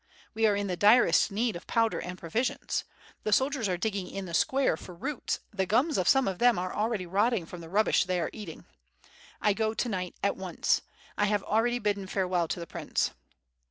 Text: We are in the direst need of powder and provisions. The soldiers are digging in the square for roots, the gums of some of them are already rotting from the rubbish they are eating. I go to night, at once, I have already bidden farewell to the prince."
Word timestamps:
We 0.33 0.47
are 0.47 0.55
in 0.55 0.65
the 0.65 0.75
direst 0.75 1.29
need 1.29 1.55
of 1.55 1.67
powder 1.67 1.99
and 2.01 2.17
provisions. 2.17 2.85
The 3.21 3.31
soldiers 3.31 3.69
are 3.69 3.77
digging 3.77 4.09
in 4.09 4.25
the 4.25 4.33
square 4.33 4.75
for 4.75 4.95
roots, 4.95 5.41
the 5.53 5.67
gums 5.67 5.95
of 5.99 6.07
some 6.07 6.27
of 6.27 6.39
them 6.39 6.57
are 6.57 6.73
already 6.73 7.05
rotting 7.05 7.45
from 7.45 7.61
the 7.61 7.69
rubbish 7.69 8.05
they 8.05 8.19
are 8.19 8.31
eating. 8.33 8.65
I 9.41 9.53
go 9.53 9.75
to 9.75 9.89
night, 9.89 10.15
at 10.23 10.35
once, 10.35 10.81
I 11.19 11.25
have 11.25 11.43
already 11.43 11.77
bidden 11.77 12.07
farewell 12.07 12.47
to 12.47 12.59
the 12.59 12.65
prince." 12.65 13.11